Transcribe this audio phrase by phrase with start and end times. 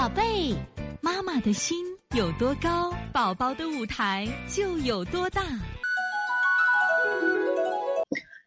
[0.00, 0.56] 宝贝，
[1.02, 1.76] 妈妈的心
[2.16, 5.42] 有多高，宝宝的舞台就有多大。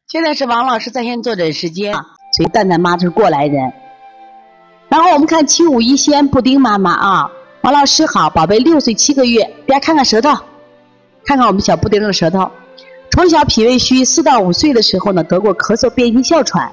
[0.07, 1.93] 现在是王老师在线坐诊时间，
[2.35, 3.71] 所以蛋蛋妈是过来人。
[4.89, 10.31] 然后我们看七五一仙布丁妈妈啊，王老师好，宝贝六岁七个月，大家看看舌头，
[11.23, 12.49] 看看我们小布丁的舌头。
[13.11, 16.71] 从小脾胃虚，四到五岁的时候呢，得过咳嗽、变性哮喘，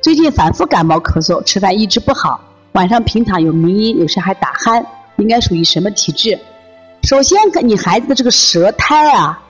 [0.00, 2.40] 最近反复感冒咳嗽，吃饭一直不好，
[2.76, 4.84] 晚上平躺有鸣音，有时还打鼾，
[5.16, 6.38] 应该属于什么体质？
[7.04, 9.42] 首先，你孩子的这个舌苔啊，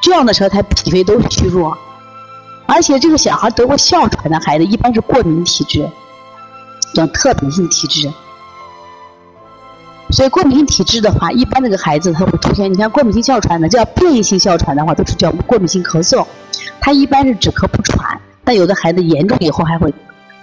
[0.00, 1.76] 这样的舌苔脾胃都虚弱，
[2.66, 5.90] 而且这个小孩得过哮喘的孩子一般是过敏体质，
[6.94, 8.08] 叫特敏性体质。
[10.12, 16.24] 所以过敏性体质的话，一般这个孩子他会出现，你看过敏性哮喘的叫变异性哮喘的话，都是叫过敏性咳嗽，
[16.80, 19.92] 他一般是止咳不喘，但有的孩子严重以后还会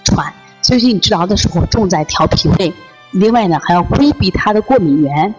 [0.04, 0.34] 喘，
[0.70, 2.72] 所以说你治疗的时候重在调脾胃，
[3.10, 5.34] 另外呢还要规避他的过敏源。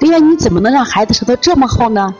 [0.00, 2.12] 另外你怎么能让孩子舌头这么厚呢？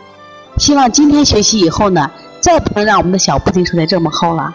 [0.57, 2.09] 希望今天学习以后呢，
[2.41, 4.55] 再不能让我们的小布丁舌苔这么厚了。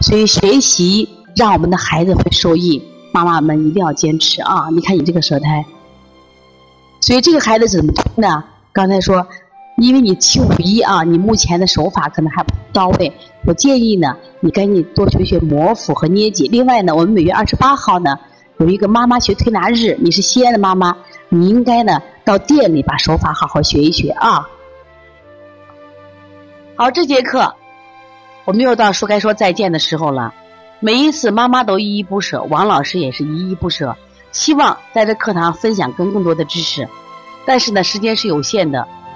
[0.00, 4.68] 所以学习让我们的孩子会受益，妈妈们一定要坚持啊！
[4.70, 5.64] 你看你这个舌苔。
[7.00, 8.44] 所以这个孩子怎么推呢？
[8.70, 9.26] 刚才说，
[9.78, 13.12] 因为你七五一啊，你目前的手法可能还不到位。
[13.46, 16.48] 我建议呢，你赶紧多学学摩腹和捏脊。
[16.48, 18.18] 另外呢，我们每月二十八号呢
[18.58, 20.96] 有一个妈妈学推拿日，你是西安的妈妈，
[21.28, 24.48] 你应该呢到店里把手法好好学一学啊。
[26.74, 27.54] 好，这节课
[28.44, 30.34] 我们又到说该说再见的时候了。
[30.80, 33.96] 每一次妈妈都依依不舍，王老师也是依依不舍。
[34.32, 36.88] 希望在这课堂分享更更多的知识，
[37.46, 38.86] 但是呢，时间是有限的。